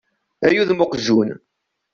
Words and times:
Ay 0.45 0.55
udem 0.61 0.83
uqejjun! 0.85 1.29